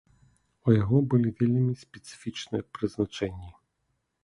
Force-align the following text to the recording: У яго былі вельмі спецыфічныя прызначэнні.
У 0.67 0.73
яго 0.81 1.01
былі 1.11 1.29
вельмі 1.41 1.77
спецыфічныя 1.83 2.67
прызначэнні. 2.79 3.51